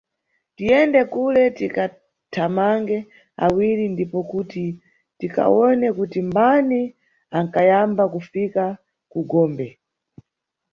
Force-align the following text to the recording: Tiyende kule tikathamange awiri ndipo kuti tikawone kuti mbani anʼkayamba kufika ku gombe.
Tiyende 0.55 1.01
kule 1.13 1.43
tikathamange 1.57 2.97
awiri 3.45 3.85
ndipo 3.93 4.19
kuti 4.31 4.65
tikawone 5.19 5.87
kuti 5.97 6.19
mbani 6.29 6.81
anʼkayamba 7.37 8.03
kufika 8.13 8.63
ku 9.11 9.19
gombe. 9.31 9.67